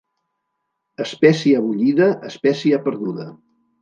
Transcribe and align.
Espècia 1.05 1.61
bullida, 1.67 2.07
espècia 2.31 2.81
perduda. 2.89 3.29